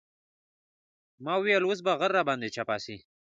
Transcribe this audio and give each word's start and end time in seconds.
ما 1.23 1.33
ويل 1.41 1.63
اوس 1.67 1.79
به 1.85 1.93
غر 1.99 2.11
راباندې 2.17 2.49
چپه 2.55 2.77
سي. 2.85 2.95